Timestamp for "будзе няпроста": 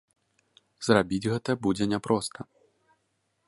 1.67-2.39